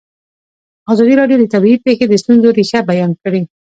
[0.93, 3.41] ازادي راډیو د طبیعي پېښې د ستونزو رېښه بیان کړې.